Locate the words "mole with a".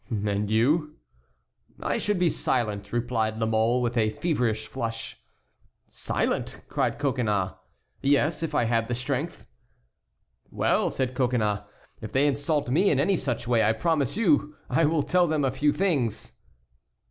3.45-4.09